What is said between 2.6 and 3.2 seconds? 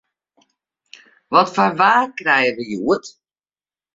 hjoed?